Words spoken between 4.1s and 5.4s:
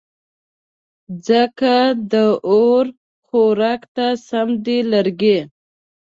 سم دي لرګې